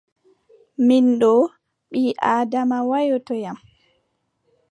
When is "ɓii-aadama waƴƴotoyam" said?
1.91-3.57